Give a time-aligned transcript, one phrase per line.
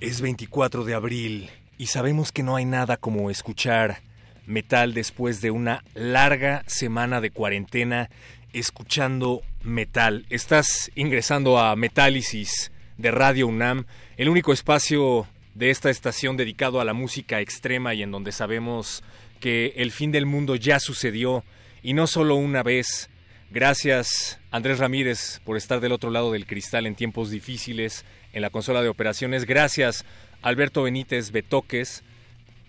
[0.00, 4.02] Es 24 de abril y sabemos que no hay nada como escuchar
[4.46, 8.10] metal después de una larga semana de cuarentena
[8.52, 10.26] escuchando metal.
[10.30, 16.84] Estás ingresando a Metálisis de Radio UNAM, el único espacio de esta estación dedicado a
[16.84, 19.02] la música extrema y en donde sabemos
[19.40, 21.44] que el fin del mundo ya sucedió
[21.82, 23.08] y no solo una vez.
[23.50, 28.50] Gracias Andrés Ramírez por estar del otro lado del cristal en tiempos difíciles en la
[28.50, 29.46] consola de operaciones.
[29.46, 30.04] Gracias
[30.42, 32.04] Alberto Benítez Betoques.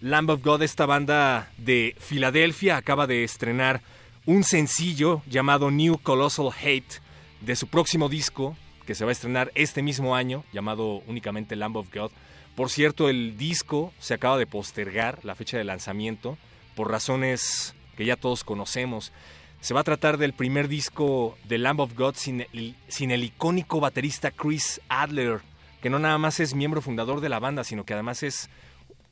[0.00, 3.82] Lamb of God, esta banda de Filadelfia, acaba de estrenar
[4.26, 7.00] un sencillo llamado New Colossal Hate
[7.40, 11.76] de su próximo disco, que se va a estrenar este mismo año, llamado únicamente Lamb
[11.76, 12.10] of God.
[12.56, 16.36] Por cierto, el disco se acaba de postergar la fecha de lanzamiento
[16.74, 19.12] por razones que ya todos conocemos.
[19.60, 23.22] Se va a tratar del primer disco de Lamb of God sin el, sin el
[23.22, 25.42] icónico baterista Chris Adler,
[25.80, 28.50] que no nada más es miembro fundador de la banda, sino que además es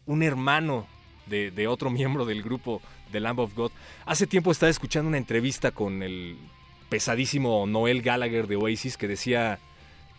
[0.07, 0.87] un hermano
[1.27, 3.73] de, otro miembro del grupo The Lamb of God.
[4.05, 6.37] Hace tiempo estaba escuchando una entrevista con el
[6.89, 9.59] pesadísimo Noel Gallagher de Oasis que decía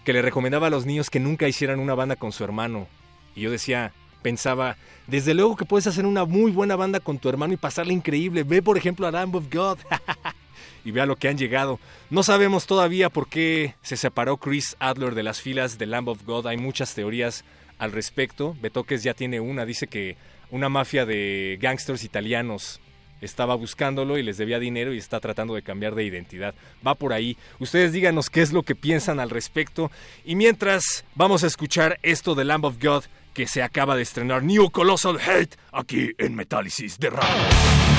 [0.04, 2.88] que le recomendaba a los niños que nunca hicieran una banda con su hermano.
[3.36, 4.78] Y yo decía, pensaba,
[5.08, 8.44] desde luego que puedes hacer una muy buena banda con tu hermano y pasarla increíble.
[8.44, 9.78] Ve por ejemplo a Lamb of God.
[10.86, 11.80] y vea lo que han llegado.
[12.10, 16.26] No sabemos todavía por qué se separó Chris Adler de las filas de Lamb of
[16.26, 16.48] God.
[16.48, 17.44] Hay muchas teorías
[17.84, 18.56] al respecto.
[18.62, 20.16] Betoques ya tiene una, dice que
[20.52, 22.80] una mafia de gangsters italianos
[23.22, 26.56] estaba buscándolo y les debía dinero y está tratando de cambiar de identidad.
[26.86, 27.38] Va por ahí.
[27.60, 29.92] Ustedes díganos qué es lo que piensan al respecto.
[30.26, 33.04] Y mientras vamos a escuchar esto de Lamb of God
[33.34, 37.93] que se acaba de estrenar New Colossal Hate aquí en Metálisis de Radio.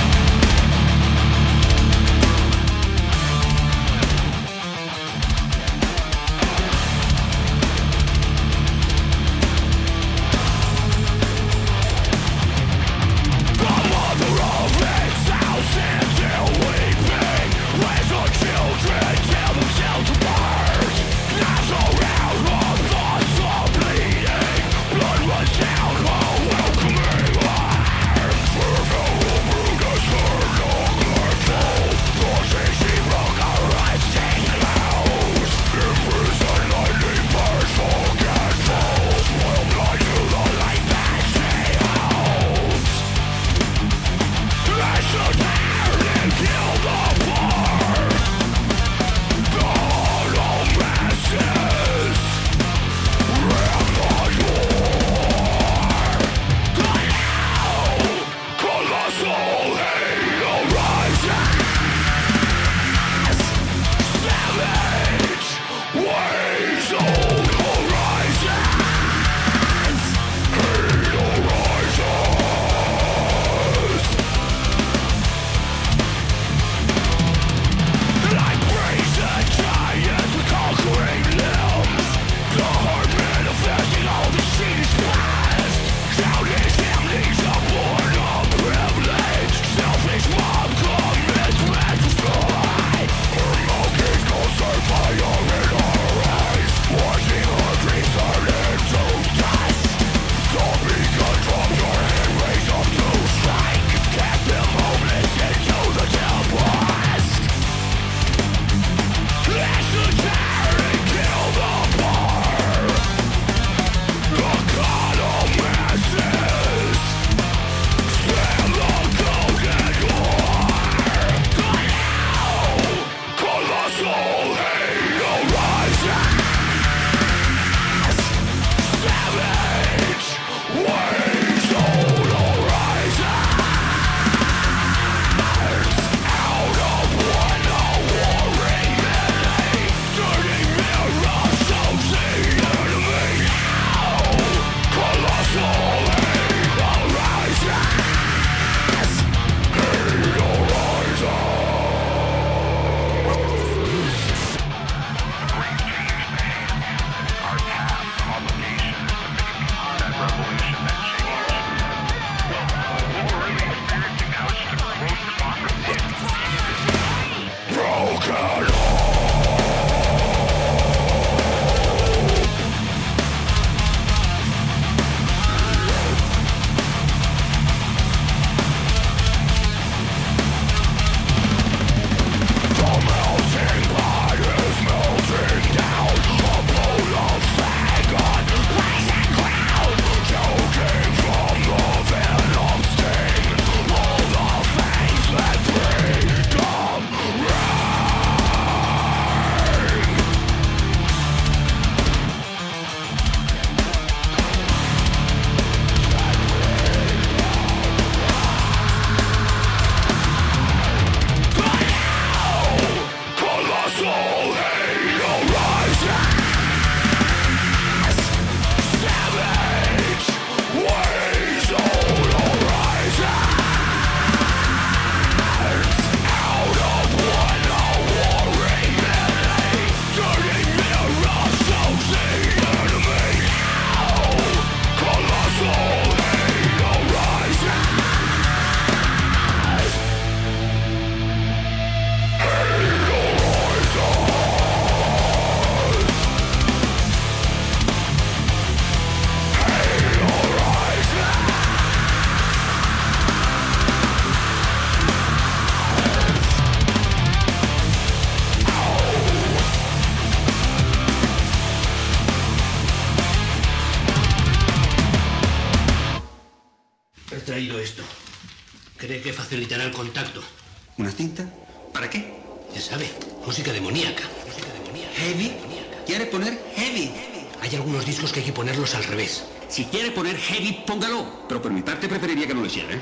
[282.73, 283.01] ¿Eh?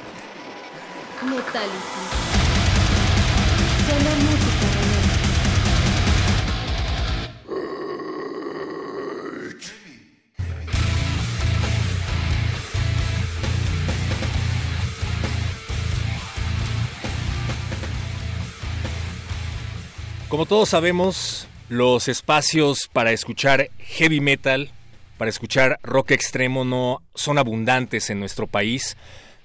[20.28, 24.70] Como todos sabemos, los espacios para escuchar heavy metal,
[25.18, 28.96] para escuchar rock extremo no son abundantes en nuestro país,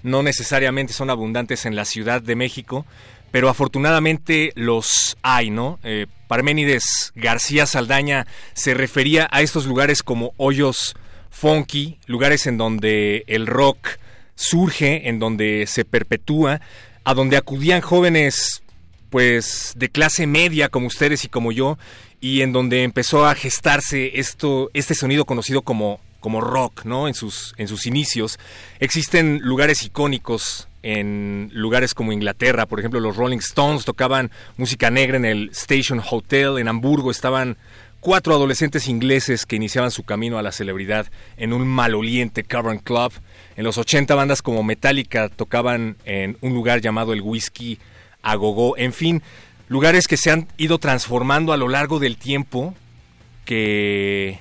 [0.04, 2.86] no necesariamente son abundantes en la Ciudad de México,
[3.32, 5.80] pero afortunadamente los hay, ¿no?
[5.84, 10.96] Eh, Parménides García Saldaña se refería a estos lugares como hoyos
[11.30, 14.00] funky, lugares en donde el rock
[14.36, 16.62] surge, en donde se perpetúa,
[17.04, 18.63] a donde acudían jóvenes
[19.10, 21.77] pues de clase media como ustedes y como yo
[22.20, 27.07] y en donde empezó a gestarse esto este sonido conocido como como rock, ¿no?
[27.07, 28.39] En sus en sus inicios
[28.79, 35.17] existen lugares icónicos en lugares como Inglaterra, por ejemplo, los Rolling Stones tocaban música negra
[35.17, 37.57] en el Station Hotel en Hamburgo, estaban
[38.00, 43.12] cuatro adolescentes ingleses que iniciaban su camino a la celebridad en un maloliente cavern club.
[43.57, 47.79] En los 80 bandas como Metallica tocaban en un lugar llamado el Whiskey
[48.21, 49.24] Agogó, en fin,
[49.67, 52.74] lugares que se han ido transformando a lo largo del tiempo,
[53.45, 54.39] que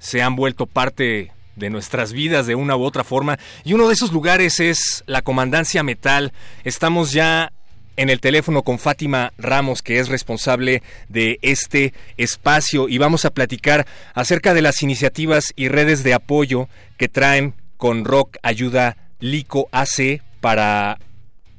[0.00, 3.38] se han vuelto parte de nuestras vidas de una u otra forma.
[3.64, 6.32] Y uno de esos lugares es la Comandancia Metal.
[6.64, 7.52] Estamos ya
[7.96, 13.30] en el teléfono con Fátima Ramos, que es responsable de este espacio, y vamos a
[13.30, 19.68] platicar acerca de las iniciativas y redes de apoyo que traen con Rock Ayuda Lico
[19.70, 20.98] AC para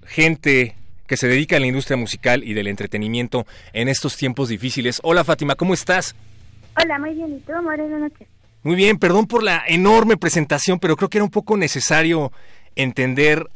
[0.06, 5.00] gente que se dedica a la industria musical y del entretenimiento en estos tiempos difíciles.
[5.04, 6.16] Hola Fátima, ¿cómo estás?
[6.76, 7.36] Hola, muy bien.
[7.36, 8.28] ¿Y tú, Buenas noches.
[8.64, 12.32] Muy bien, perdón por la enorme presentación, pero creo que era un poco necesario
[12.76, 13.48] entender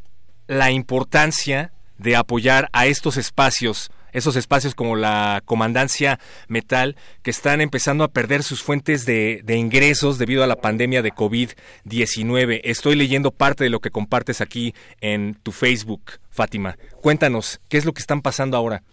[0.48, 7.60] la importancia de apoyar a estos espacios esos espacios como la Comandancia Metal, que están
[7.60, 12.62] empezando a perder sus fuentes de, ingresos debido a la pandemia de COVID-19.
[12.64, 16.78] Estoy leyendo parte de lo que compartes aquí en tu Facebook, Fátima.
[17.02, 18.84] Cuéntanos, ¿qué es lo que están pasando ahora?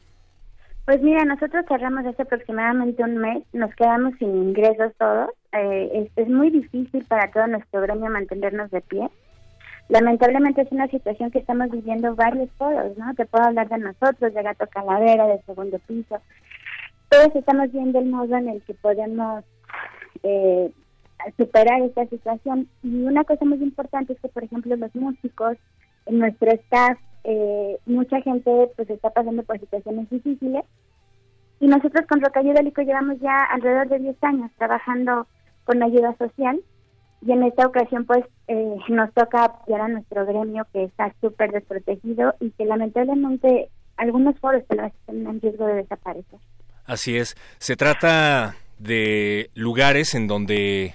[0.85, 5.31] Pues mira, nosotros cerramos hace aproximadamente un mes, nos quedamos sin ingresos todos.
[5.53, 9.09] Eh, es, es, muy difícil para todo nuestro gremio mantenernos de pie
[9.93, 13.15] lamentablemente es una situación que estamos viviendo varios foros, ¿no?
[13.15, 16.17] Te puedo hablar de nosotros, de Gato Calavera, de Segundo Piso.
[17.11, 19.45] Todos estamos viendo el modo en el que podemos
[20.23, 20.71] eh,
[21.37, 22.69] superar esta situación.
[22.83, 25.59] Y una cosa muy importante es que, por ejemplo, los músicos,
[26.09, 30.65] nuestro staff, eh, mucha gente pues está pasando por situaciones difíciles.
[31.61, 35.27] Y nosotros con Rocayuda Lico llevamos ya alrededor de 10 años trabajando
[35.65, 36.61] con ayuda social
[37.25, 41.53] y en esta ocasión pues eh, nos toca apoyar a nuestro gremio que está súper
[41.53, 46.41] desprotegido y que lamentablemente algunos foros están en riesgo de desaparecer.
[46.85, 50.95] Así es, se trata de lugares en donde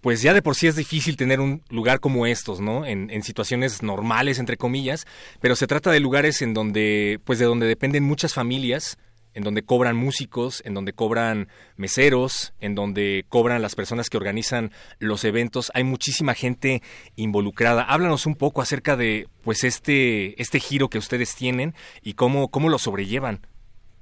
[0.00, 2.86] pues ya de por sí es difícil tener un lugar como estos, ¿no?
[2.86, 5.06] En, en, situaciones normales, entre comillas,
[5.40, 8.98] pero se trata de lugares en donde, pues de donde dependen muchas familias,
[9.38, 14.72] en donde cobran músicos, en donde cobran meseros, en donde cobran las personas que organizan
[14.98, 15.70] los eventos.
[15.74, 16.82] Hay muchísima gente
[17.14, 17.82] involucrada.
[17.82, 22.68] Háblanos un poco acerca de pues este este giro que ustedes tienen y cómo cómo
[22.68, 23.46] lo sobrellevan.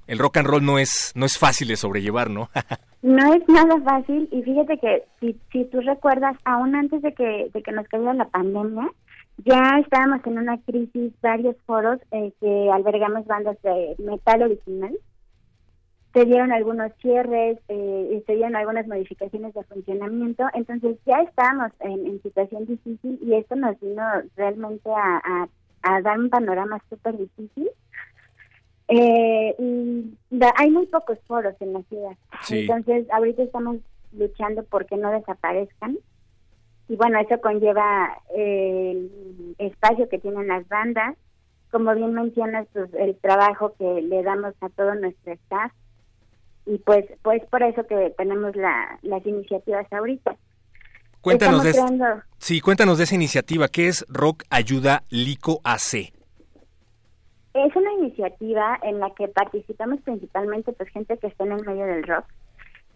[0.07, 2.49] El rock and roll no es no es fácil de sobrellevar, ¿no?
[3.01, 7.49] no es nada fácil y fíjate que si, si tú recuerdas, aún antes de que
[7.53, 8.89] de que nos cayera la pandemia,
[9.45, 14.97] ya estábamos en una crisis, varios foros eh, que albergamos bandas de metal original
[16.17, 22.19] se dieron algunos cierres, eh, se dieron algunas modificaciones de funcionamiento, entonces ya estamos en,
[22.23, 24.01] situación difícil y esto nos vino
[24.35, 25.47] realmente a,
[26.03, 27.69] dar un panorama súper difícil.
[28.89, 30.17] Eh, y
[30.55, 32.15] hay muy pocos foros en la ciudad,
[32.49, 33.77] entonces ahorita estamos
[34.13, 35.97] luchando por que no desaparezcan.
[36.89, 41.17] Y bueno, eso conlleva el espacio que tienen las bandas,
[41.69, 45.73] como bien mencionas, pues, el trabajo que le damos a todo nuestro staff,
[46.65, 50.35] y pues pues por eso que tenemos la, las iniciativas ahorita.
[51.21, 51.73] Cuéntanos de,
[52.37, 56.13] sí, cuéntanos de esa iniciativa, ¿qué es Rock Ayuda Lico AC?
[57.65, 61.85] Es una iniciativa en la que participamos principalmente pues gente que está en el medio
[61.85, 62.25] del rock.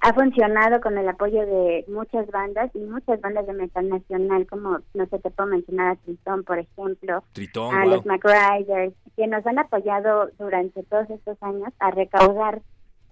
[0.02, 4.80] Ha funcionado con el apoyo de muchas bandas y muchas bandas de metal nacional, como
[4.94, 7.24] no sé, te puedo mencionar a Tritón, por ejemplo,
[7.72, 12.62] a los McRiders, que nos han apoyado durante todos estos años a recaudar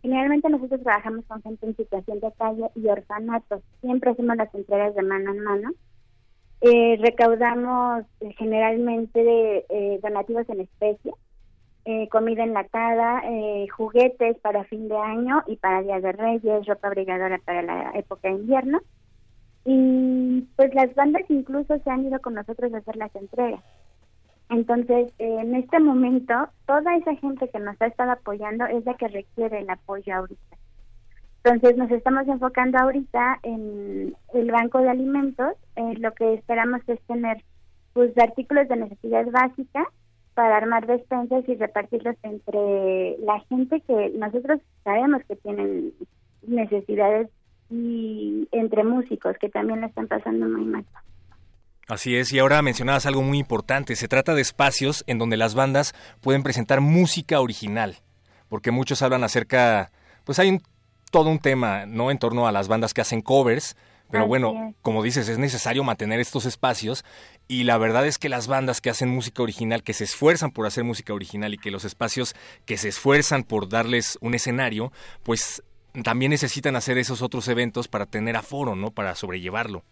[0.01, 3.61] Generalmente nosotros trabajamos con gente en situación de calle y orfanatos.
[3.81, 5.71] Siempre hacemos las entregas de mano en mano.
[6.61, 11.13] Eh, recaudamos eh, generalmente eh, donativos en especie,
[12.09, 13.23] comida enlatada,
[13.75, 18.27] juguetes para fin de año y para Día de Reyes, ropa abrigadora para la época
[18.27, 18.79] de invierno.
[19.65, 23.63] Y pues las bandas incluso se han ido con nosotros a hacer las entregas.
[24.49, 26.33] Entonces, en este momento,
[26.65, 30.57] toda esa gente que nos ha estado apoyando es la que requiere el apoyo ahorita.
[31.43, 35.53] Entonces nos estamos enfocando ahorita en el banco de alimentos.
[35.75, 37.43] Eh, lo que esperamos es tener
[37.93, 39.85] pues artículos de necesidad básica
[40.39, 45.91] para armar despensas y repartirlos entre la gente que nosotros sabemos que tienen
[46.47, 47.27] necesidades
[47.69, 50.85] y entre músicos que también la están pasando muy mal.
[51.89, 55.55] Así es, y ahora mencionabas algo muy importante, se trata de espacios en donde las
[55.55, 57.97] bandas pueden presentar música original,
[58.47, 59.91] porque muchos hablan acerca,
[60.23, 60.61] pues hay un
[61.11, 62.11] todo un tema, ¿no?
[62.11, 63.75] En torno a las bandas que hacen covers.
[64.11, 67.05] Pero bueno, como dices, es necesario mantener estos espacios
[67.47, 70.65] y la verdad es que las bandas que hacen música original, que se esfuerzan por
[70.65, 72.35] hacer música original y que los espacios
[72.65, 74.91] que se esfuerzan por darles un escenario,
[75.23, 75.63] pues
[76.03, 78.91] también necesitan hacer esos otros eventos para tener aforo, ¿no?
[78.91, 79.83] Para sobrellevarlo.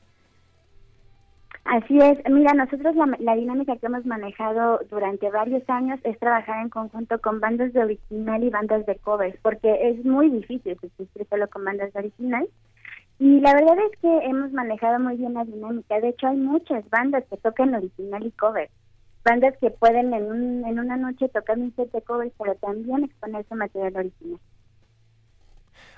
[1.67, 6.69] Así es, mira, nosotros la, dinámica que hemos manejado durante varios años es trabajar en
[6.69, 11.49] conjunto con bandas de original y bandas de covers, porque es muy difícil subsistir solo
[11.49, 12.47] con bandas de original.
[13.19, 15.99] Y la verdad es que hemos manejado muy bien la dinámica.
[15.99, 18.69] De hecho, hay muchas bandas que tocan original y cover.
[19.25, 23.03] Bandas que pueden en, un, en una noche tocar un set de covers, pero también
[23.03, 24.39] exponer su material original.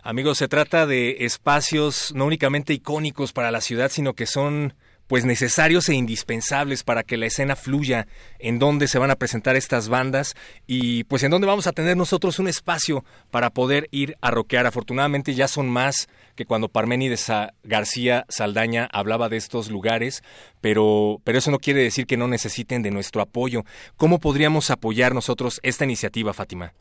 [0.02, 4.74] Amigos, se trata de espacios no únicamente icónicos para la ciudad, sino que son
[5.10, 8.06] pues necesarios e indispensables para que la escena fluya,
[8.38, 10.36] en dónde se van a presentar estas bandas
[10.68, 14.68] y pues en dónde vamos a tener nosotros un espacio para poder ir a rockear.
[14.68, 17.32] Afortunadamente ya son más que cuando Parménides
[17.64, 20.24] García Saldaña hablaba de estos lugares,
[20.62, 23.64] pero, pero eso no quiere decir que no necesiten de nuestro apoyo.
[23.98, 26.74] ¿Cómo podríamos apoyar nosotros esta iniciativa, Fátima?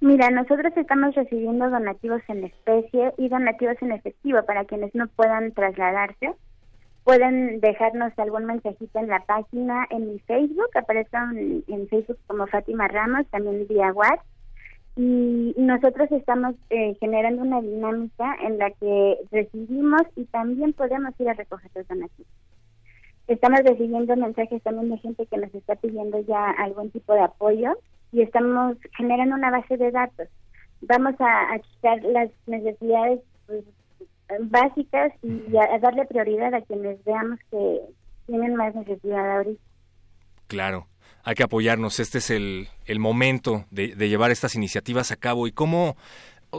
[0.00, 5.52] Mira, nosotros estamos recibiendo donativos en especie y donativos en efectivo para quienes no puedan
[5.52, 6.34] trasladarse
[7.04, 12.86] Pueden dejarnos algún mensajito en la página, en mi Facebook, aparezco en, Facebook como Fátima
[12.86, 14.24] Ramos, también vía WhatsApp.
[14.94, 21.30] Y nosotros estamos eh, generando una dinámica en la que recibimos y también podemos ir
[21.30, 22.30] a recoger los donativos.
[23.26, 27.72] Estamos recibiendo mensajes también de gente que nos está pidiendo ya algún tipo de apoyo
[28.12, 30.28] y estamos generando una base de datos.
[30.82, 33.64] Vamos a, a quitar las necesidades pues,
[34.40, 37.80] básicas y a, darle prioridad a quienes veamos que
[38.26, 39.62] tienen más necesidad ahorita.
[40.46, 40.86] Claro,
[41.24, 42.00] hay que apoyarnos.
[42.00, 45.46] Este es el, el momento de, de, llevar estas iniciativas a cabo.
[45.46, 45.96] ¿Y cómo?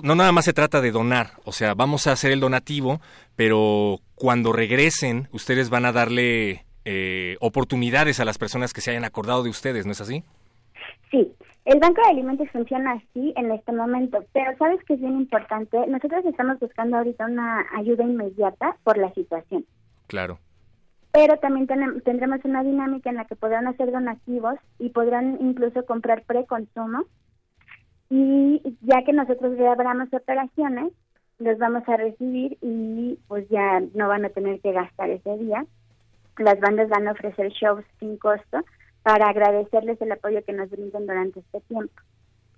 [0.02, 3.00] No nada más se trata de donar, o sea, vamos a hacer el donativo,
[3.36, 9.06] pero cuando regresen, ustedes van a darle eh, oportunidades a las personas que se hayan
[9.06, 10.24] acordado de ustedes, ¿no es así?
[11.12, 11.32] Sí,
[11.66, 15.78] el Banco de Alimentos funciona así en este momento, pero sabes que es bien importante,
[15.88, 19.66] nosotros estamos buscando ahorita una ayuda inmediata por la situación.
[20.08, 20.40] Claro.
[21.14, 21.68] Pero también
[22.04, 27.06] tendremos una dinámica en la que podrán hacer donativos y podrán incluso comprar preconsumo.
[28.10, 30.92] Y ya que nosotros reabramos operaciones,
[31.40, 35.66] los vamos a recibir y pues ya no van a tener que gastar ese día.
[36.38, 38.64] Las bandas van a ofrecer shows sin costo
[39.04, 41.94] para agradecerles el apoyo que nos brindan durante este tiempo.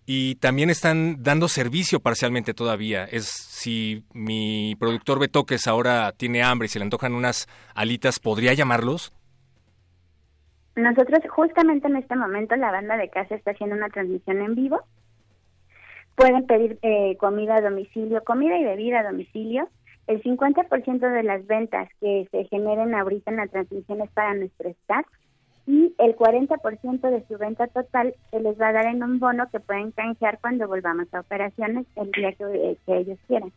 [0.08, 3.06] Y también están dando servicio parcialmente todavía.
[3.06, 8.54] Es si mi productor Betoques ahora tiene hambre y se le antojan unas alitas, ¿podría
[8.54, 9.12] llamarlos?
[10.76, 14.82] Nosotros justamente en este momento la banda de casa está haciendo una transmisión en vivo.
[16.16, 19.70] Pueden pedir eh, comida a domicilio, comida y bebida a domicilio.
[20.06, 24.70] El 50% de las ventas que se generen ahorita en la transmisión es para nuestro
[24.70, 25.06] staff
[25.68, 29.50] y el 40% de su venta total se les va a dar en un bono
[29.52, 33.52] que pueden canjear cuando volvamos a operaciones el día que, ellos quieran.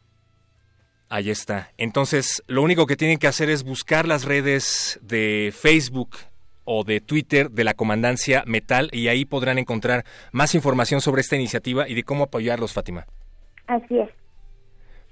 [1.11, 1.71] Ahí está.
[1.77, 6.17] Entonces, lo único que tienen que hacer es buscar las redes de Facebook
[6.65, 11.37] o de Twitter de la Comandancia Metal y ahí podrán encontrar más información sobre esta
[11.37, 13.07] iniciativa y de cómo apoyarlos, Fátima.
[13.67, 14.11] Así es.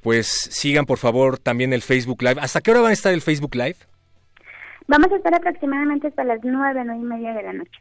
[0.03, 2.41] Pues sigan por favor también el Facebook Live.
[2.41, 3.77] ¿Hasta qué hora van a estar el Facebook Live?
[4.89, 7.81] Vamos a estar aproximadamente hasta las nueve, nueve y media de la noche.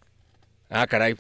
[0.70, 1.16] Ah, caray.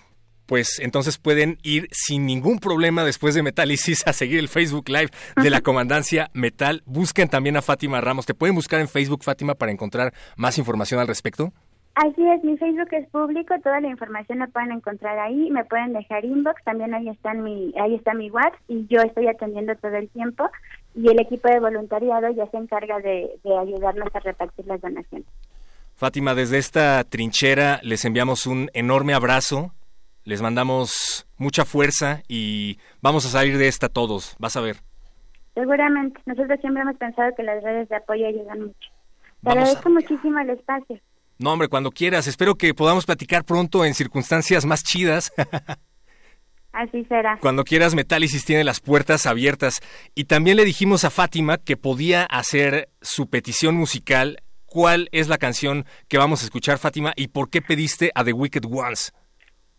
[0.47, 5.09] Pues entonces pueden ir sin ningún problema después de Metálisis a seguir el Facebook Live
[5.41, 6.83] de la Comandancia Metal.
[6.85, 8.27] Busquen también a Fátima Ramos.
[8.27, 11.51] ¿Te pueden buscar en Facebook, Fátima, para encontrar más información al respecto?
[11.95, 15.93] Así es, mi Facebook es público, toda la información la pueden encontrar ahí, me pueden
[15.93, 19.95] dejar inbox, también ahí está mi, ahí está mi WhatsApp y yo estoy atendiendo todo
[19.95, 20.49] el tiempo
[20.93, 25.25] y el equipo de voluntariado ya se encarga de ayudarnos a repartir las donaciones.
[25.95, 29.73] Fátima, desde esta trinchera les enviamos un enorme abrazo,
[30.25, 34.77] les mandamos mucha fuerza y vamos a salir de esta todos, vas a ver.
[35.53, 38.89] Seguramente, nosotros siempre hemos pensado que las redes de apoyo ayudan mucho.
[39.41, 40.99] Te agradezco muchísimo el espacio.
[41.38, 42.27] No, hombre, cuando quieras.
[42.27, 45.31] Espero que podamos platicar pronto en circunstancias más chidas.
[46.73, 47.38] Así será.
[47.39, 49.79] Cuando quieras, Metálisis tiene las puertas abiertas.
[50.13, 54.41] Y también le dijimos a Fátima que podía hacer su petición musical
[54.75, 58.33] cuál es la canción que vamos a escuchar, Fátima, y por qué pediste a The
[58.33, 59.13] Wicked Ones.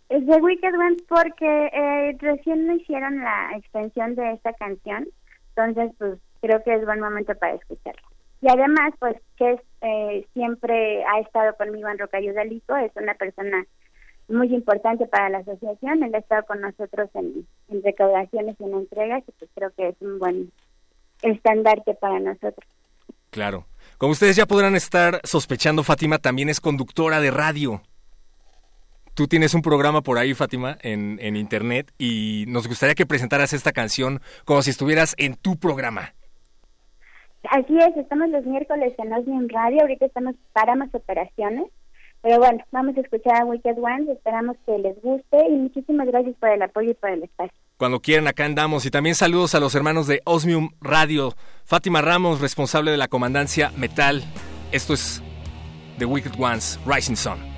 [0.09, 5.07] Es The Wicked Ones porque eh, recién me hicieron la extensión de esta canción,
[5.51, 8.01] entonces pues creo que es buen momento para escucharla.
[8.41, 13.67] Y además, pues que eh, siempre ha estado conmigo en Rocayudalico, es una persona
[14.29, 18.73] muy importante para la asociación, él ha estado con nosotros en, en recaudaciones y en
[18.73, 20.53] entregas, y pues creo que es un buen
[21.21, 22.67] estandarte para nosotros.
[23.29, 23.67] Claro.
[23.99, 27.81] Como ustedes ya podrán estar sospechando, Fátima también es conductora de radio.
[29.15, 33.55] Tú tienes un programa por ahí, Fátima, en, en internet, y nos gustaría que presentaras
[33.55, 36.13] esta canción como si estuvieras en tu programa.
[37.49, 41.67] Así es, estamos los miércoles en Osmium Radio, ahorita estamos para más operaciones,
[42.21, 46.35] pero bueno, vamos a escuchar a Wicked Ones, esperamos que les guste y muchísimas gracias
[46.37, 47.57] por el apoyo y por el espacio.
[47.77, 48.87] Cuando quieran, acá andamos.
[48.87, 51.37] Y también saludos a los hermanos de Osmium Radio.
[51.65, 54.25] Fátima Ramos, responsable de la comandancia Metal.
[54.73, 55.23] Esto es
[55.99, 57.56] The Wicked Ones, Rising Sun.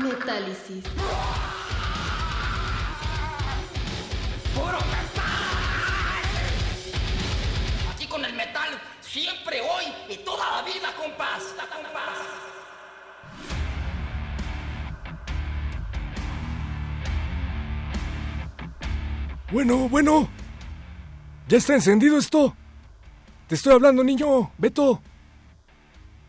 [0.00, 0.84] Metálisis.
[4.54, 5.44] ¡Puro metal!
[7.92, 11.42] Aquí con el metal, siempre, hoy y toda la vida, compás.
[11.58, 12.18] compás.
[19.52, 20.30] Bueno, bueno.
[21.46, 22.56] ¿Ya está encendido esto?
[23.48, 24.50] Te estoy hablando, niño.
[24.56, 25.02] Beto.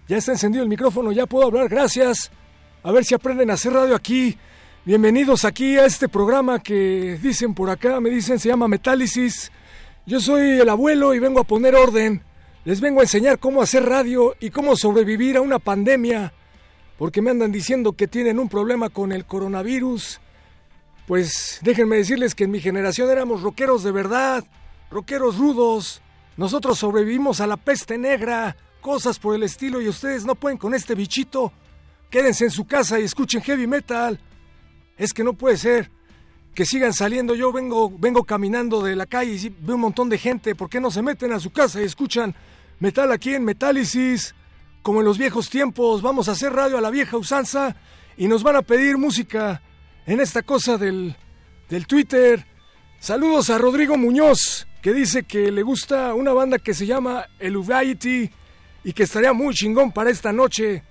[0.10, 2.32] Ya está encendido el micrófono, ya puedo hablar, gracias.
[2.84, 4.36] A ver si aprenden a hacer radio aquí.
[4.86, 9.52] Bienvenidos aquí a este programa que dicen por acá, me dicen se llama Metálisis.
[10.08, 12.24] Yo soy el abuelo y vengo a poner orden.
[12.66, 16.34] Les vengo a enseñar cómo hacer radio y cómo sobrevivir a una pandemia.
[16.98, 20.20] Porque me andan diciendo que tienen un problema con el coronavirus.
[21.06, 24.44] Pues déjenme decirles que en mi generación éramos rockeros de verdad,
[24.90, 26.02] rockeros rudos.
[26.36, 30.74] Nosotros sobrevivimos a la peste negra, cosas por el estilo y ustedes no pueden con
[30.74, 31.54] este bichito.
[32.12, 34.20] Quédense en su casa y escuchen heavy metal.
[34.98, 35.90] Es que no puede ser
[36.54, 37.36] que sigan saliendo.
[37.36, 40.54] Yo vengo, vengo caminando de la calle y veo un montón de gente.
[40.54, 42.36] ¿Por qué no se meten a su casa y escuchan
[42.80, 44.36] metal aquí en Metálisis?
[44.82, 47.78] Como en los viejos tiempos, vamos a hacer radio a la vieja usanza
[48.18, 49.62] y nos van a pedir música
[50.06, 51.16] en esta cosa del,
[51.70, 52.46] del Twitter.
[53.00, 57.56] Saludos a Rodrigo Muñoz, que dice que le gusta una banda que se llama El
[57.56, 58.30] Uvaity
[58.84, 60.84] y que estaría muy chingón para esta noche.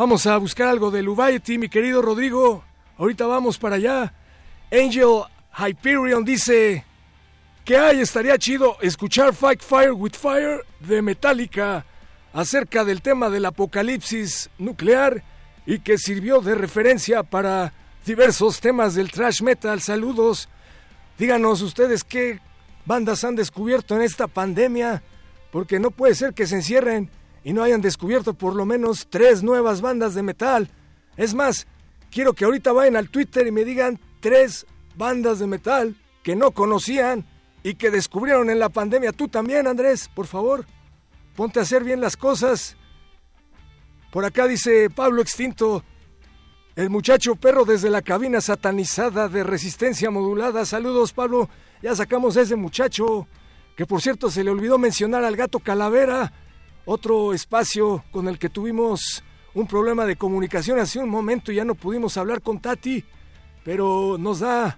[0.00, 2.64] Vamos a buscar algo de Lubaity, mi querido Rodrigo.
[2.96, 4.14] Ahorita vamos para allá.
[4.72, 5.24] Angel
[5.58, 6.86] Hyperion dice
[7.66, 11.84] que hay, estaría chido escuchar Fight Fire with Fire de Metallica
[12.32, 15.22] acerca del tema del apocalipsis nuclear
[15.66, 17.74] y que sirvió de referencia para
[18.06, 19.82] diversos temas del thrash metal.
[19.82, 20.48] Saludos.
[21.18, 22.40] Díganos ustedes qué
[22.86, 25.02] bandas han descubierto en esta pandemia,
[25.52, 27.10] porque no puede ser que se encierren
[27.44, 30.70] y no hayan descubierto por lo menos tres nuevas bandas de metal.
[31.16, 31.66] Es más,
[32.10, 36.50] quiero que ahorita vayan al Twitter y me digan tres bandas de metal que no
[36.50, 37.26] conocían
[37.62, 39.12] y que descubrieron en la pandemia.
[39.12, 40.66] Tú también, Andrés, por favor,
[41.36, 42.76] ponte a hacer bien las cosas.
[44.10, 45.84] Por acá dice Pablo Extinto,
[46.76, 50.64] el muchacho perro desde la cabina satanizada de resistencia modulada.
[50.64, 51.48] Saludos, Pablo.
[51.82, 53.26] Ya sacamos a ese muchacho,
[53.76, 56.32] que por cierto se le olvidó mencionar al gato Calavera
[56.92, 59.22] otro espacio con el que tuvimos
[59.54, 63.04] un problema de comunicación hace un momento y ya no pudimos hablar con Tati,
[63.62, 64.76] pero nos da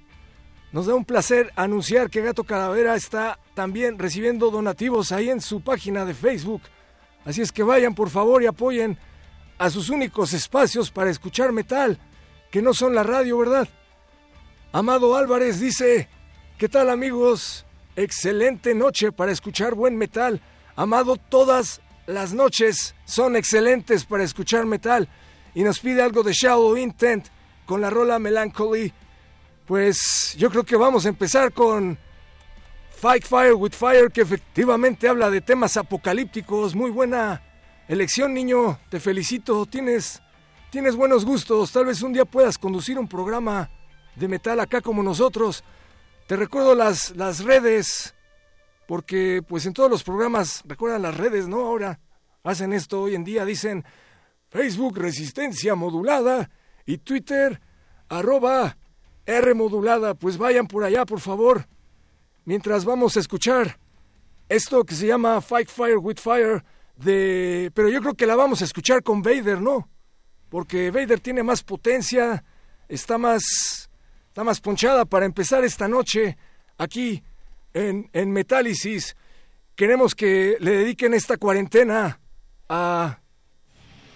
[0.73, 5.63] nos da un placer anunciar que Gato Calavera está también recibiendo donativos ahí en su
[5.63, 6.61] página de Facebook.
[7.25, 8.99] Así es que vayan por favor y apoyen
[9.57, 11.99] a sus únicos espacios para escuchar metal,
[12.51, 13.69] que no son la radio, ¿verdad?
[14.71, 16.11] Amado Álvarez dice,
[16.59, 17.65] ¿qué tal amigos?
[17.97, 20.43] Excelente noche para escuchar buen metal.
[20.77, 25.09] Amado, todas las noches son excelentes para escuchar metal
[25.55, 27.29] y nos pide algo de Shadow Intent
[27.67, 28.93] con la rola Melancholy.
[29.67, 31.97] Pues yo creo que vamos a empezar con
[32.97, 36.75] Fight Fire with Fire, que efectivamente habla de temas apocalípticos.
[36.75, 37.43] Muy buena
[37.89, 38.79] elección, niño.
[38.91, 39.67] Te felicito.
[39.67, 40.21] Tienes,
[40.71, 41.73] tienes buenos gustos.
[41.73, 43.71] Tal vez un día puedas conducir un programa
[44.17, 45.63] de metal acá como nosotros.
[46.27, 48.15] Te recuerdo las, las redes
[48.93, 51.61] porque pues en todos los programas, recuerdan las redes, ¿no?
[51.61, 51.99] Ahora
[52.43, 53.87] hacen esto hoy en día, dicen
[54.51, 56.51] Facebook Resistencia Modulada
[56.85, 57.63] y Twitter
[58.11, 58.77] arroba
[59.25, 61.69] R Modulada, pues vayan por allá, por favor,
[62.45, 63.79] mientras vamos a escuchar
[64.51, 66.63] esto que se llama Fight Fire with Fire,
[66.97, 67.73] de...
[67.73, 69.89] pero yo creo que la vamos a escuchar con Vader, ¿no?
[70.51, 72.45] Porque Vader tiene más potencia,
[72.91, 73.89] está más,
[74.27, 76.37] está más ponchada para empezar esta noche
[76.77, 77.25] aquí
[77.75, 79.17] en, en Metálisis
[79.75, 82.21] queremos que le dediquen esta cuarentena
[82.69, 83.19] a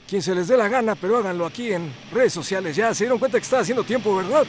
[0.09, 2.77] quien se les dé la gana, pero háganlo aquí en redes sociales.
[2.77, 4.45] Ya se dieron cuenta que está haciendo tiempo, ¿verdad?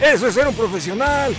[0.00, 1.34] Eso es ser un profesional.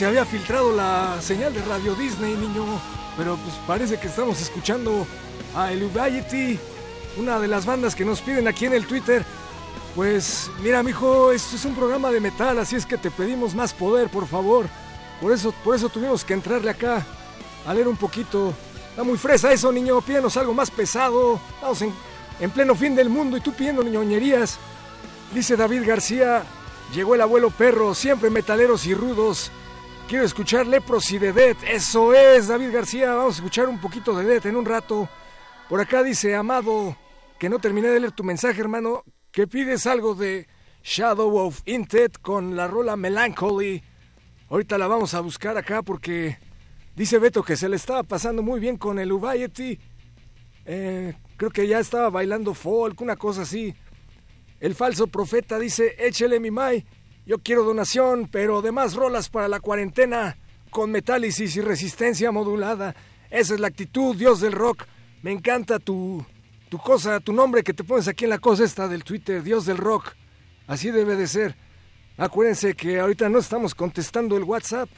[0.00, 2.64] Se había filtrado la señal de Radio Disney, niño.
[3.18, 5.06] Pero pues parece que estamos escuchando
[5.54, 6.58] a Illuviety,
[7.18, 9.22] una de las bandas que nos piden aquí en el Twitter.
[9.94, 13.74] Pues mira, mijo, esto es un programa de metal, así es que te pedimos más
[13.74, 14.64] poder, por favor.
[15.20, 17.04] Por eso, por eso tuvimos que entrarle acá
[17.66, 18.54] a leer un poquito.
[18.88, 20.00] Está muy fresa eso, niño.
[20.00, 21.38] Pídenos algo más pesado.
[21.56, 21.92] Estamos en,
[22.40, 24.56] en pleno fin del mundo y tú pidiendo ñoñerías.
[25.34, 26.42] Dice David García,
[26.94, 29.52] llegó el abuelo perro, siempre metaleros y rudos.
[30.10, 31.56] Quiero escuchar Lepros y de Dead.
[31.68, 33.14] Eso es, David García.
[33.14, 35.08] Vamos a escuchar un poquito de Dead en un rato.
[35.68, 36.96] Por acá dice Amado,
[37.38, 40.48] que no terminé de leer tu mensaje, hermano, que pides algo de
[40.82, 43.84] Shadow of Intet con la rola Melancholy.
[44.48, 46.38] Ahorita la vamos a buscar acá porque
[46.96, 49.78] dice Beto que se le estaba pasando muy bien con el Ubayeti.
[50.64, 53.76] Eh, creo que ya estaba bailando folk, una cosa así.
[54.58, 56.84] El falso profeta dice, échele mi mai,
[57.30, 60.36] yo quiero donación, pero demás rolas para la cuarentena,
[60.68, 62.96] con metálisis y resistencia modulada.
[63.30, 64.84] Esa es la actitud, Dios del rock.
[65.22, 66.26] Me encanta tu,
[66.68, 69.64] tu cosa, tu nombre que te pones aquí en la cosa esta del Twitter, Dios
[69.64, 70.16] del rock.
[70.66, 71.54] Así debe de ser.
[72.16, 74.88] Acuérdense que ahorita no estamos contestando el WhatsApp,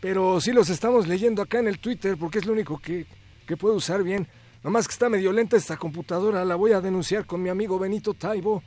[0.00, 3.06] pero sí los estamos leyendo acá en el Twitter porque es lo único que,
[3.44, 4.28] que puedo usar bien.
[4.62, 8.14] Nomás que está medio lenta esta computadora, la voy a denunciar con mi amigo Benito
[8.14, 8.62] Taibo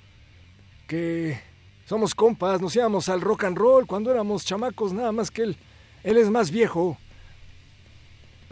[0.85, 1.48] que
[1.89, 5.57] somos compas, nos íbamos al rock and roll cuando éramos chamacos, nada más que él,
[6.03, 6.99] él es más viejo.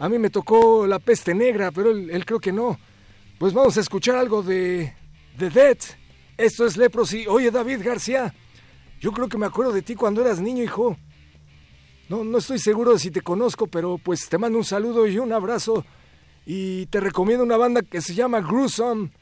[0.00, 2.80] A mí me tocó la peste negra, pero él, creo que no.
[3.38, 4.92] Pues vamos a escuchar algo de
[5.38, 5.78] The Dead.
[6.36, 7.28] Esto es Leprosy.
[7.28, 8.34] Oye, David García,
[9.00, 10.96] Yo creo que me acuerdo de ti cuando eras niño, hijo.
[12.08, 15.16] No, no estoy seguro de si te conozco, pero pues te mando un saludo y
[15.16, 15.84] un abrazo.
[16.44, 19.12] Y te recomiendo una banda que se llama Gruesome,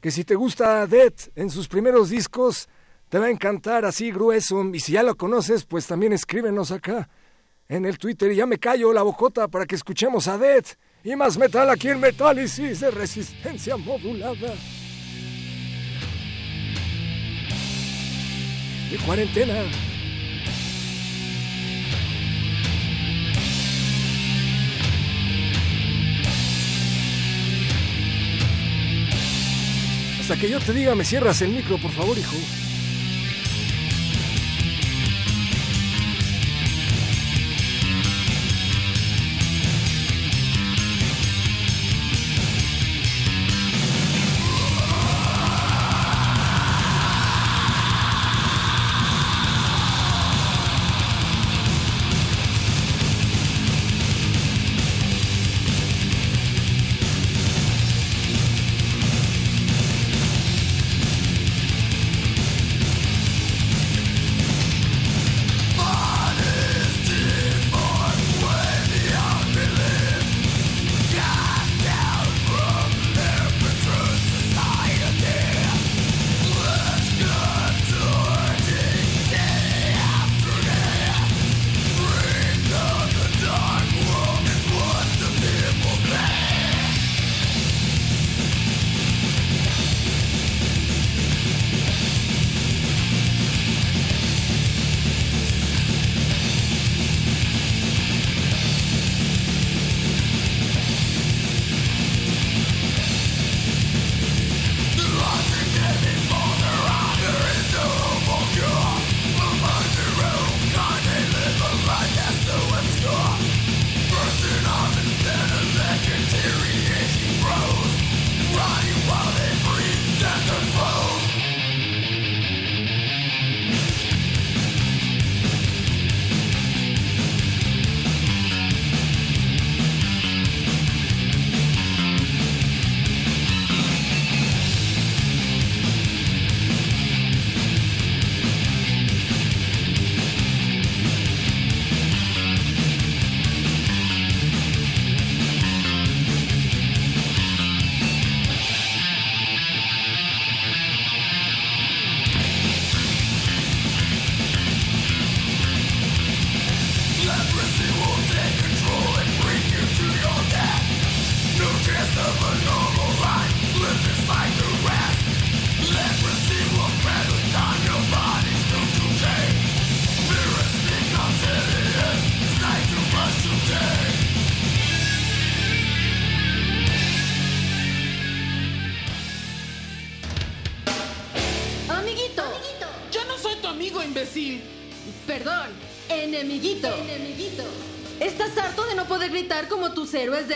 [0.00, 2.68] que si te gusta Death en sus primeros discos,
[3.14, 4.60] te va a encantar así grueso.
[4.74, 7.08] Y si ya lo conoces, pues también escríbenos acá
[7.68, 8.32] en el Twitter.
[8.32, 10.70] Y ya me callo la bocota para que escuchemos a Death
[11.04, 14.52] y más metal aquí en Metálisis de resistencia modulada.
[18.90, 19.62] De cuarentena.
[30.18, 32.63] Hasta que yo te diga, me cierras el micro, por favor, hijo.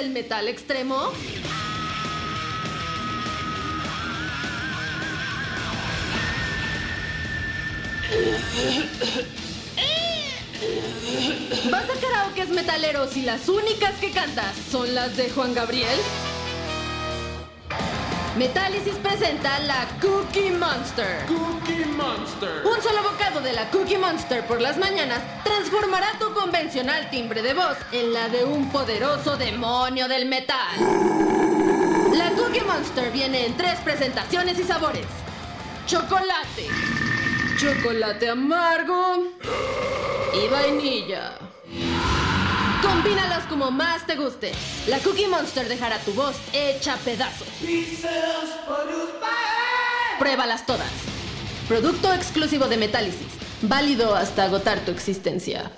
[0.09, 1.13] Del metal extremo?
[11.71, 15.99] ¿Vas a karaokes metaleros y las únicas que cantas son las de Juan Gabriel?
[18.37, 21.27] Metálisis presenta la Cookie Monster.
[21.27, 22.65] Cookie Monster.
[22.65, 27.55] Un solo bocado de la Cookie Monster por las mañanas transformará tu convencional timbre de
[27.55, 30.77] voz en la de un poderoso demonio del metal.
[32.15, 35.07] La Cookie Monster viene en tres presentaciones y sabores.
[35.87, 36.69] Chocolate,
[37.59, 39.25] chocolate amargo
[40.35, 41.39] y vainilla.
[42.83, 44.53] Combínalas como más te guste.
[44.87, 47.49] La Cookie Monster dejará tu voz hecha pedazos.
[50.19, 50.93] Pruébalas todas.
[51.69, 53.48] Producto exclusivo de Metálisis.
[53.63, 55.71] Válido hasta agotar tu existencia.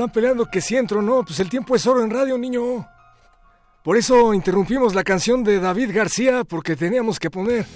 [0.00, 1.22] Están peleando que si entro no.
[1.24, 2.88] Pues el tiempo es oro en radio, niño.
[3.82, 7.66] Por eso interrumpimos la canción de David García porque teníamos que poner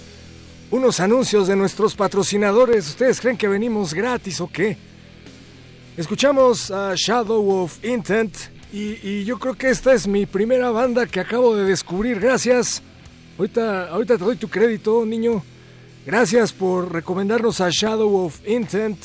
[0.71, 2.89] unos anuncios de nuestros patrocinadores.
[2.89, 4.75] ¿Ustedes creen que venimos gratis o qué?
[5.97, 8.35] Escuchamos a Shadow of Intent
[8.73, 12.19] y, y yo creo que esta es mi primera banda que acabo de descubrir.
[12.19, 12.81] Gracias.
[13.37, 15.43] Ahorita, ahorita te doy tu crédito, niño.
[16.07, 18.97] Gracias por recomendarnos a Shadow of Intent,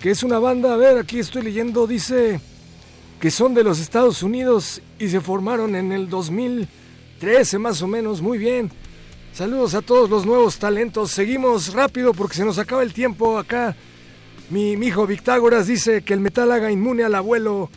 [0.00, 2.40] que es una banda, a ver, aquí estoy leyendo, dice
[3.20, 8.22] que son de los Estados Unidos y se formaron en el 2013 más o menos.
[8.22, 8.70] Muy bien.
[9.34, 11.10] Saludos a todos los nuevos talentos.
[11.10, 13.76] Seguimos rápido porque se nos acaba el tiempo acá.
[14.48, 17.68] Mi, hijo Victágoras dice que el metal haga inmune al abuelo.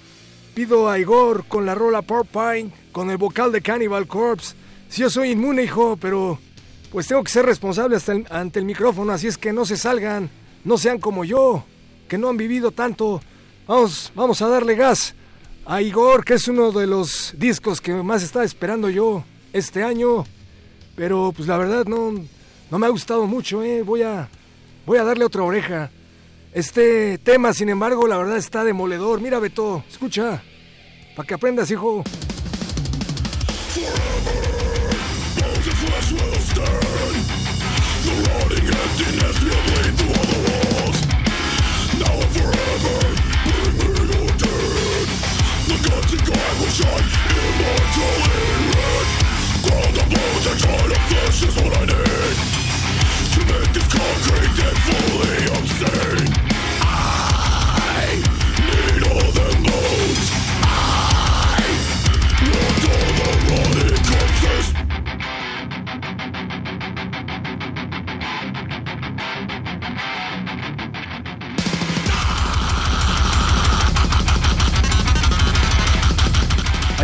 [0.55, 4.55] Pido a Igor con la rola Porpine, con el vocal de Cannibal Corpse.
[4.87, 6.39] Si yo soy inmune, hijo, pero
[6.91, 9.75] pues tengo que ser responsable hasta el- ante el micrófono, así es que no se
[9.77, 10.29] salgan,
[10.63, 11.65] no sean como yo,
[12.17, 13.21] no han vivido tanto.
[13.67, 15.15] Vamos, vamos a darle gas
[15.65, 20.25] a Igor, que es uno de los discos que más estaba esperando yo este año.
[20.95, 22.13] Pero pues la verdad no,
[22.69, 23.81] no me ha gustado mucho, eh.
[23.81, 24.29] Voy a,
[24.85, 25.89] voy a darle otra oreja.
[26.53, 29.21] Este tema, sin embargo, la verdad está demoledor.
[29.21, 30.43] Mira, Beto, escucha.
[31.15, 32.03] Para que aprendas, hijo.
[46.21, 49.07] will shine Immortal in red
[49.63, 52.37] Ground the bones and try flesh is what I need
[53.33, 56.52] To make this concrete and fully obscene.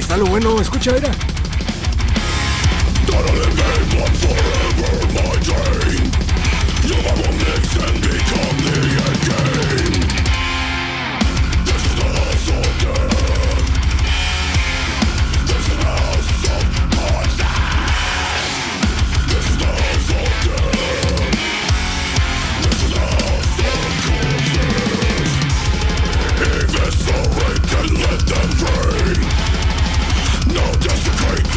[0.09, 0.91] Está lo bueno, escucha,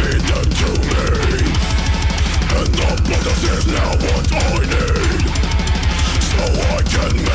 [0.02, 1.04] feed them to me
[2.58, 5.26] And the blood that is now what I need?
[6.30, 7.31] So I can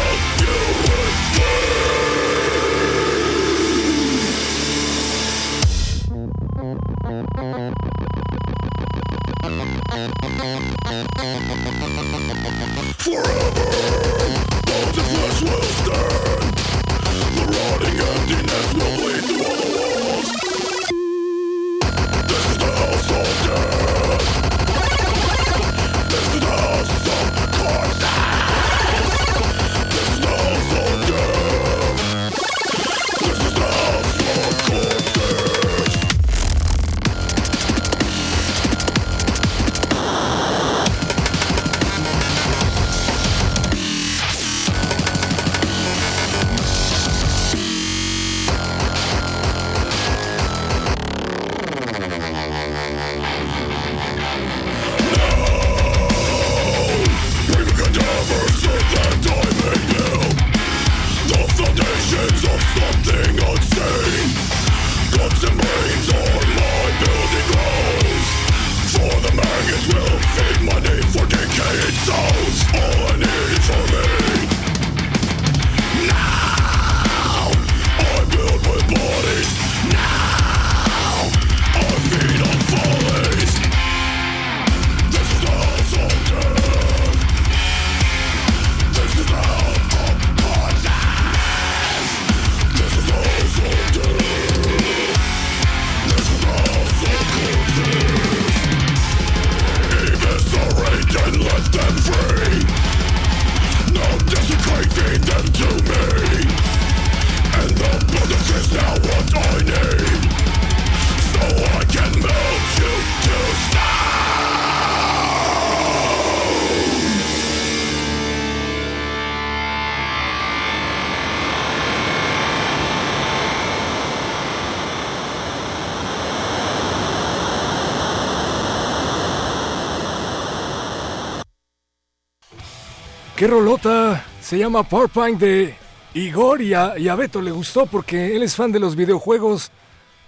[133.48, 134.26] ¿Qué rolota?
[134.42, 135.76] Se llama Porpine de
[136.16, 139.72] Igor y a, Beto le gustó porque él es fan de los videojuegos.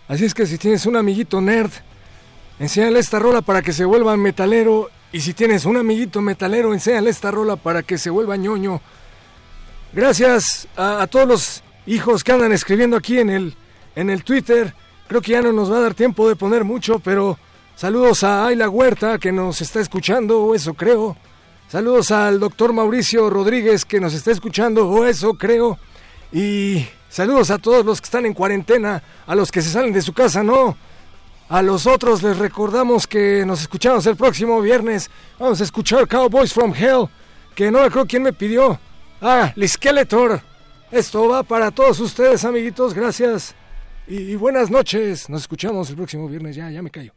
[0.08, 1.70] Así es que si tienes un amiguito nerd,
[2.60, 4.90] enséñale esta rola para que se vuelva metalero.
[5.12, 8.80] Y si tienes un amiguito metalero, enséñale esta rola para que se vuelva ñoño.
[9.92, 13.54] Gracias a, a todos los hijos que andan escribiendo aquí en el,
[13.98, 14.74] en el Twitter.
[15.10, 17.38] Creo que ya no nos va a dar tiempo de poner mucho, pero
[17.76, 21.18] saludos a Ayla Huerta que nos está escuchando, eso creo.
[21.70, 25.78] Saludos al doctor Mauricio Rodríguez que nos está escuchando, o eso creo.
[26.32, 30.02] Y saludos a todos los que están en cuarentena, a los que se salen de
[30.02, 30.76] su casa, no.
[31.48, 35.12] A los otros les recordamos que nos escuchamos el próximo viernes.
[35.38, 37.08] Vamos a escuchar Cowboys from Hell,
[37.54, 38.80] que no me acuerdo quién me pidió.
[39.22, 40.42] Ah, el Skeletor.
[40.90, 42.96] Esto va para todos ustedes, amiguitos.
[42.96, 43.54] Gracias.
[44.08, 45.30] Y, y buenas noches.
[45.30, 46.56] Nos escuchamos el próximo viernes.
[46.56, 47.14] Ya, ya me callo.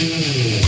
[0.00, 0.67] Thank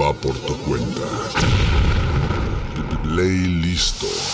[0.00, 1.06] va por tu cuenta.
[3.02, 4.33] Play listo.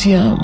[0.00, 0.39] Resistencia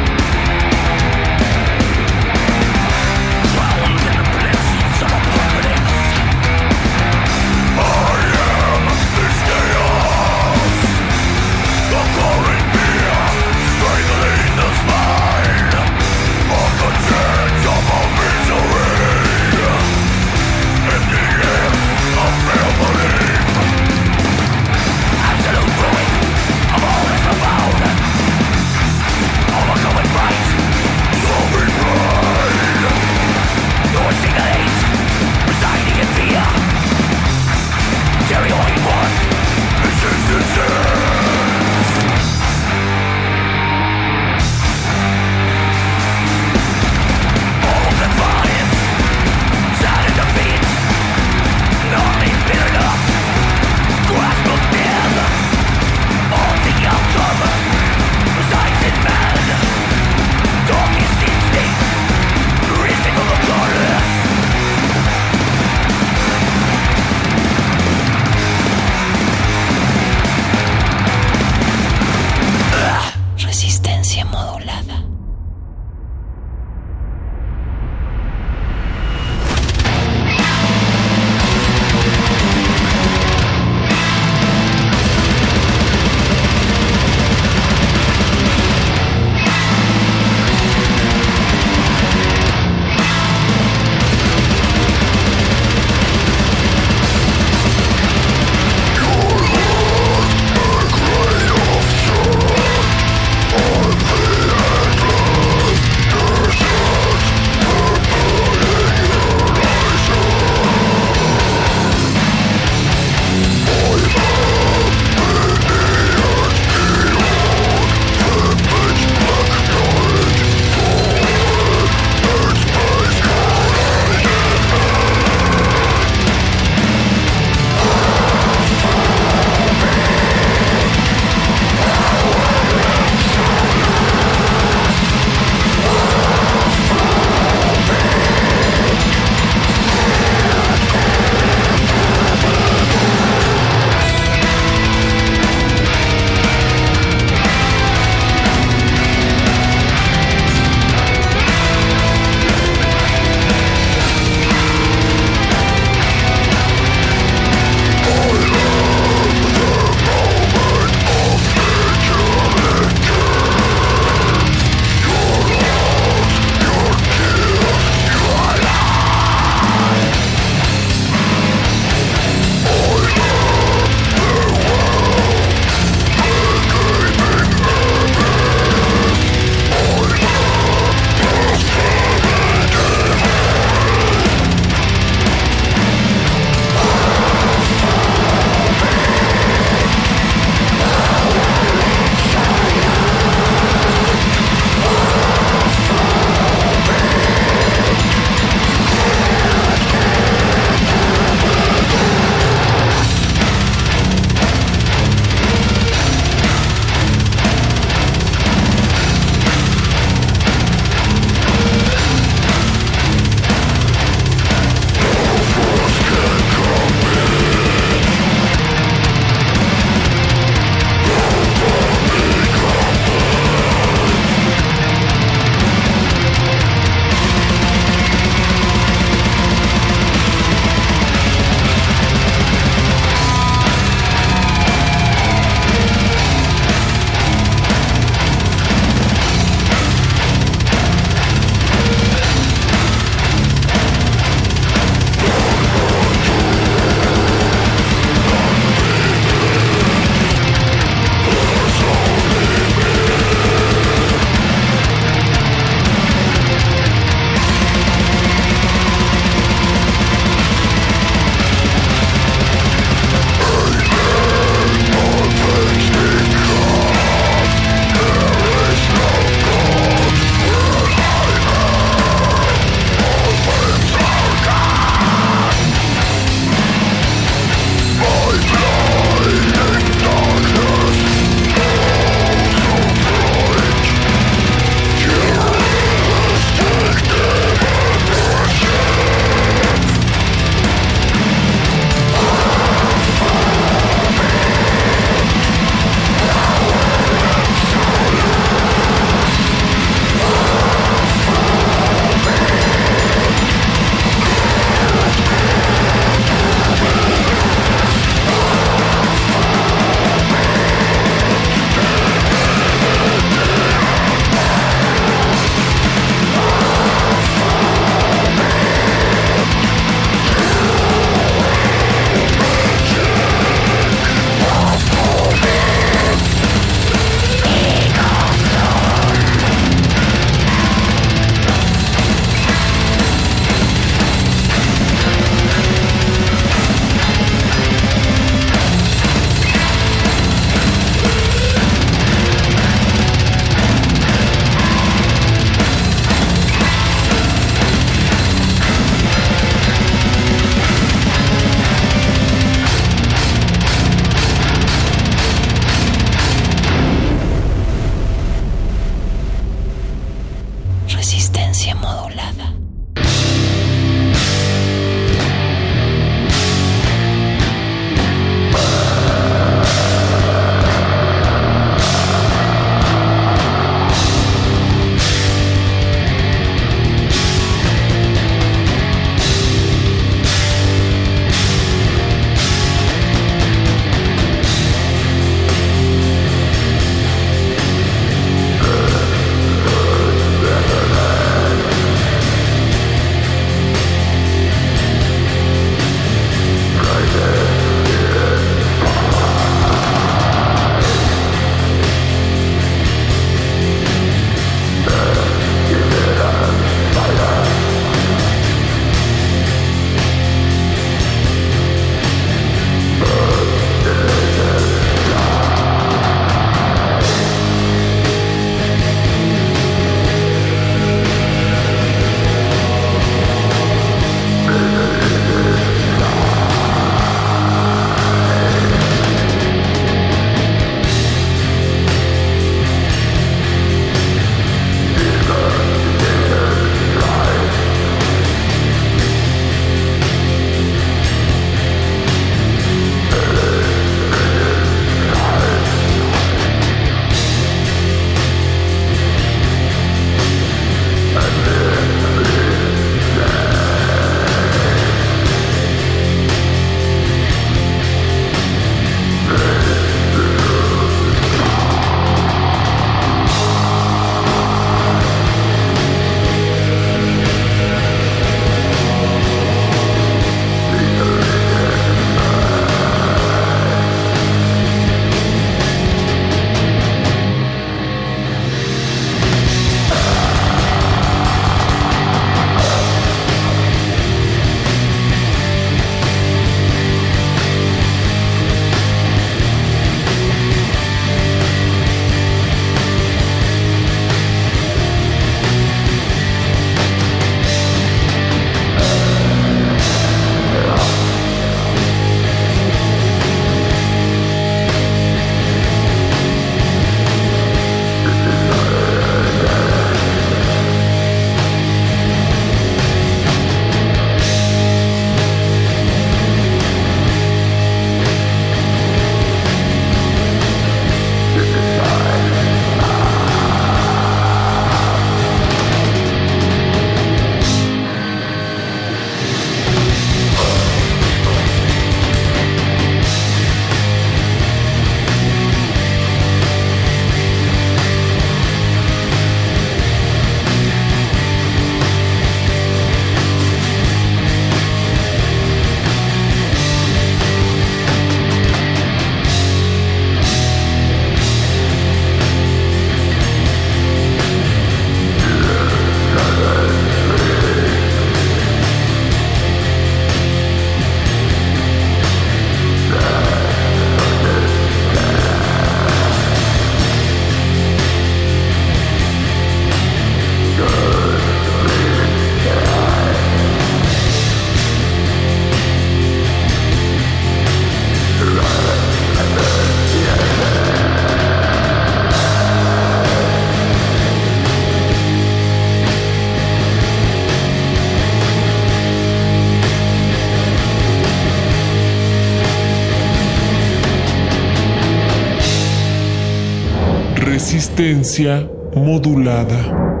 [597.51, 600.00] Resistencia modulada.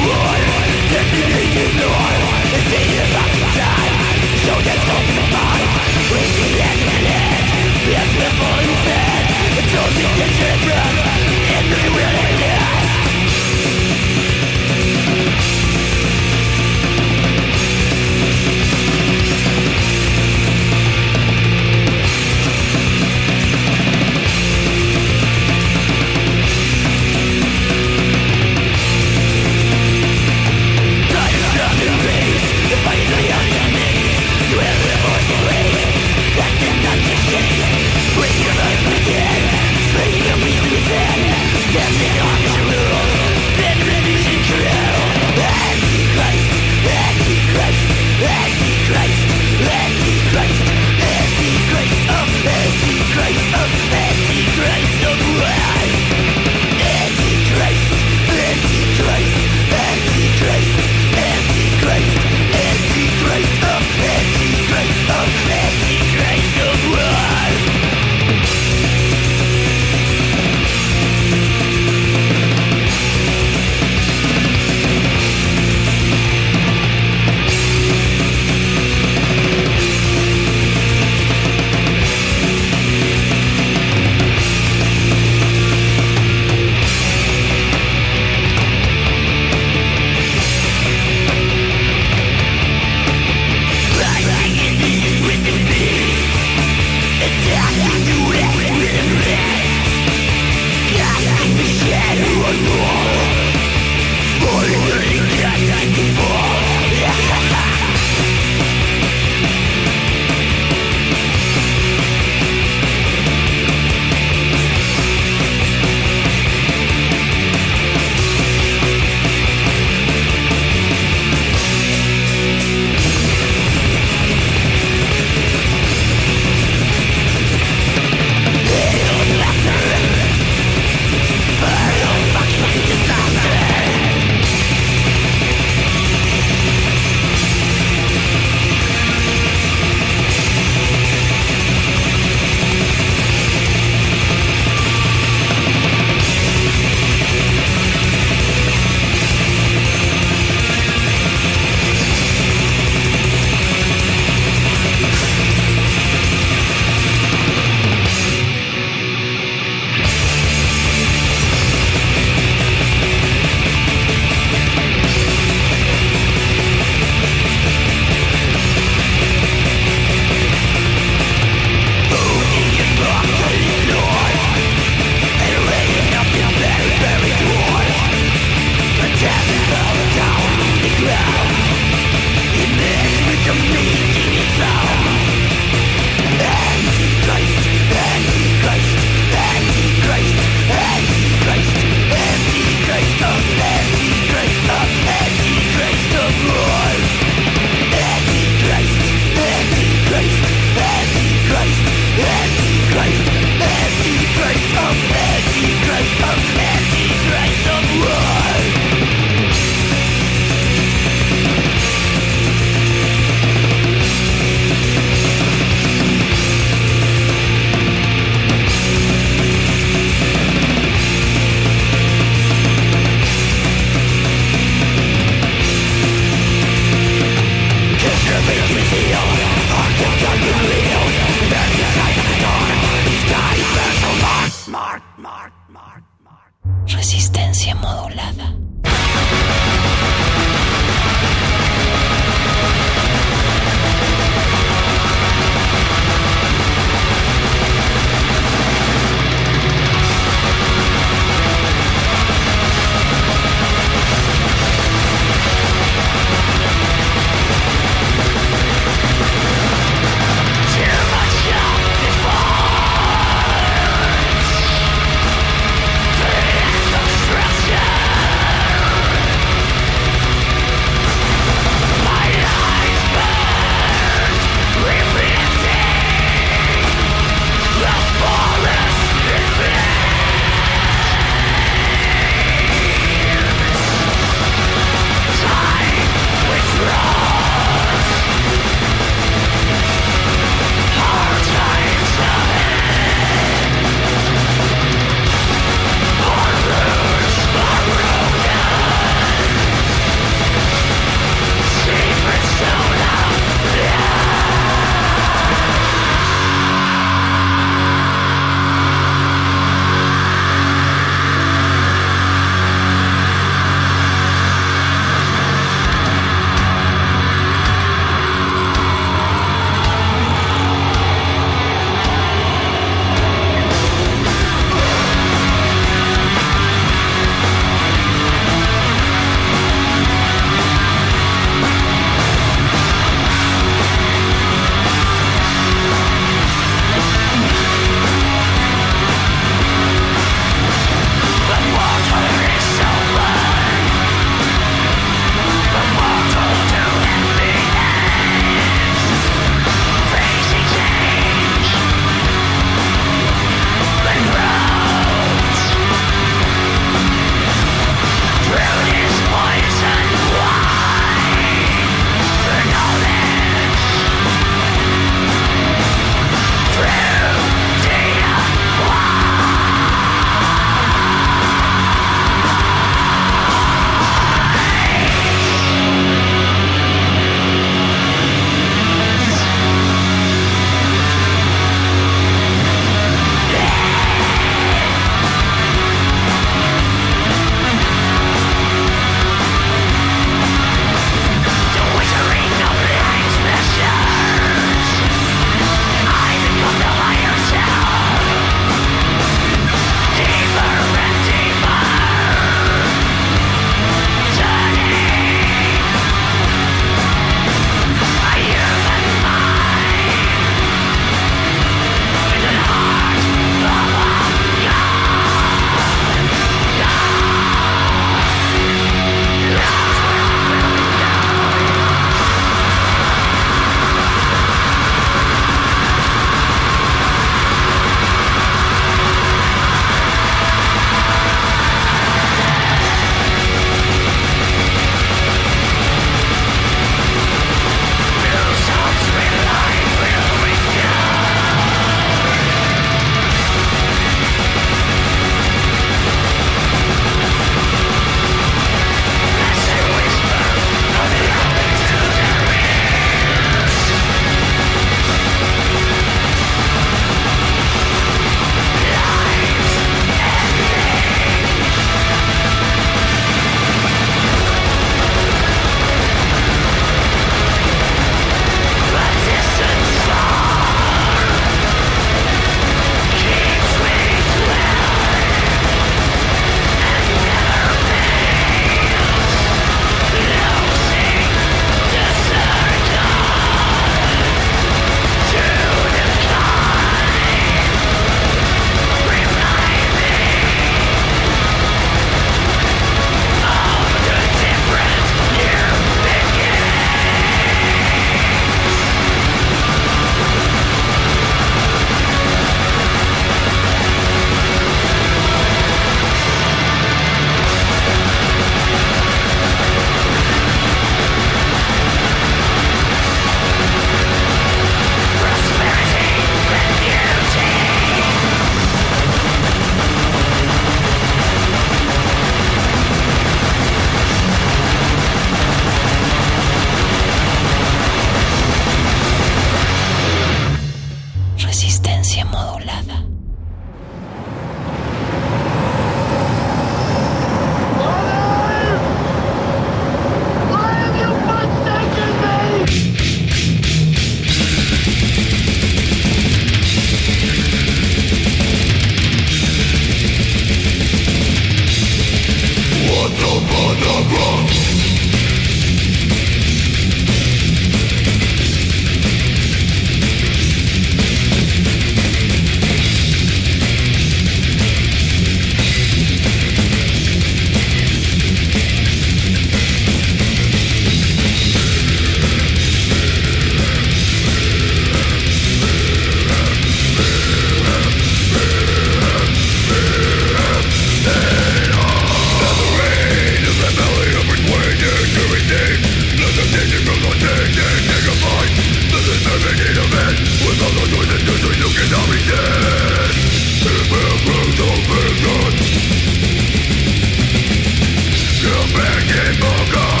[599.11, 600.00] Resistencia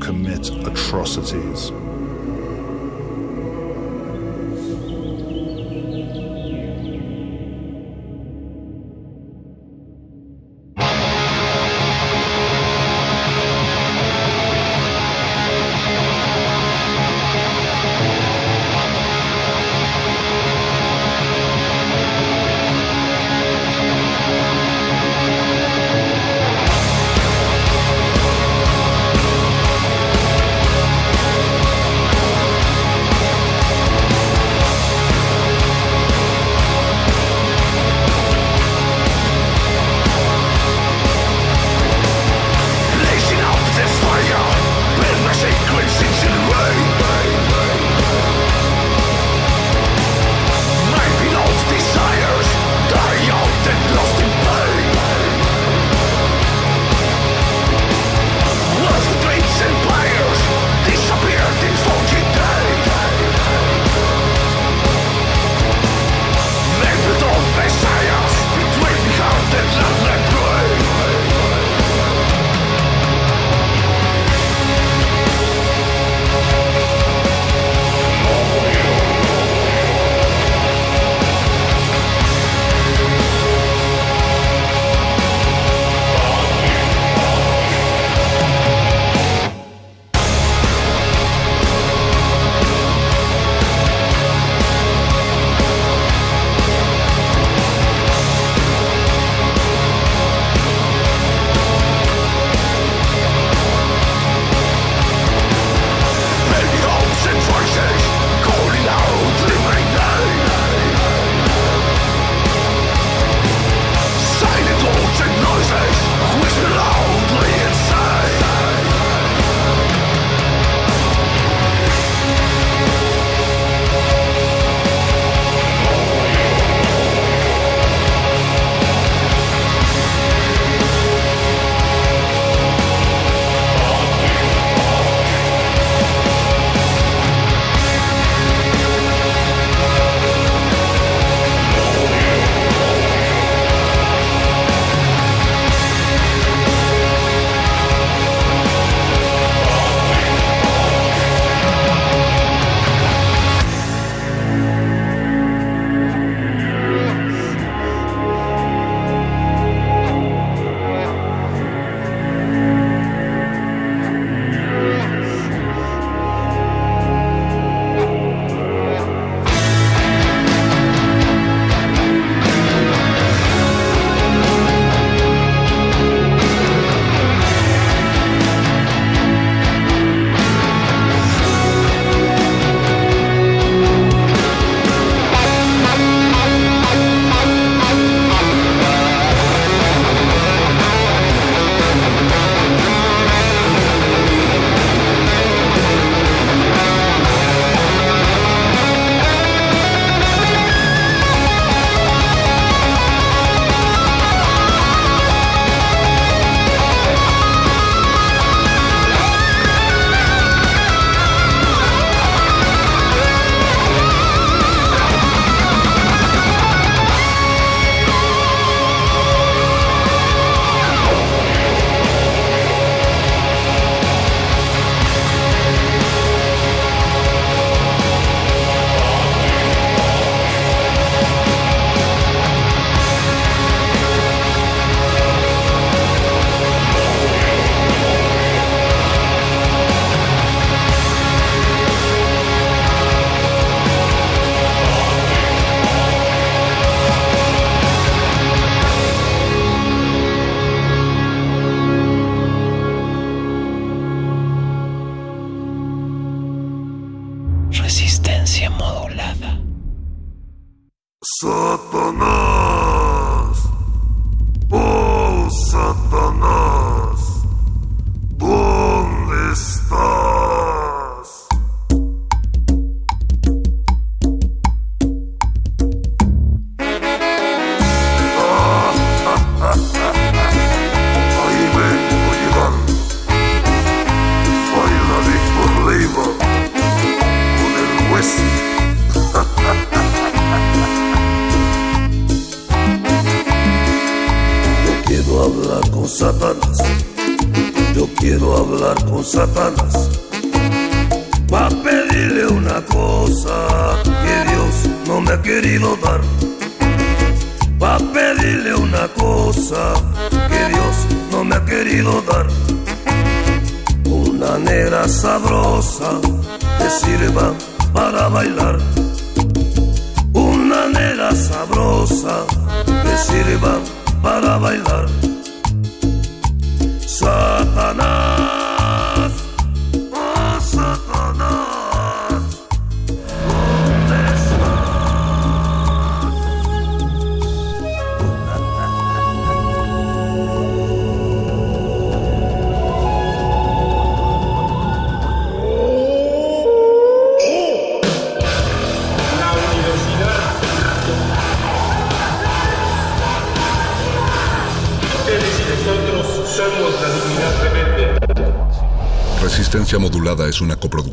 [0.00, 1.70] commit atrocities.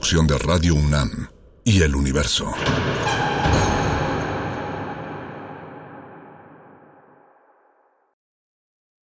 [0.09, 1.18] De Radio UNAM.